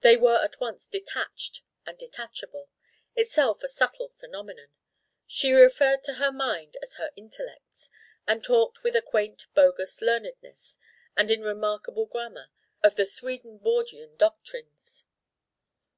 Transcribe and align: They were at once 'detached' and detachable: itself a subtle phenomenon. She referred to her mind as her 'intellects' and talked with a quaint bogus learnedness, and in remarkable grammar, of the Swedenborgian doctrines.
They 0.00 0.16
were 0.16 0.38
at 0.42 0.58
once 0.58 0.86
'detached' 0.86 1.60
and 1.84 1.98
detachable: 1.98 2.70
itself 3.14 3.62
a 3.62 3.68
subtle 3.68 4.08
phenomenon. 4.08 4.68
She 5.26 5.52
referred 5.52 6.02
to 6.04 6.14
her 6.14 6.32
mind 6.32 6.78
as 6.80 6.94
her 6.94 7.12
'intellects' 7.14 7.90
and 8.26 8.42
talked 8.42 8.82
with 8.82 8.96
a 8.96 9.02
quaint 9.02 9.48
bogus 9.52 10.00
learnedness, 10.00 10.78
and 11.14 11.30
in 11.30 11.42
remarkable 11.42 12.06
grammar, 12.06 12.48
of 12.82 12.96
the 12.96 13.04
Swedenborgian 13.04 14.16
doctrines. 14.16 15.04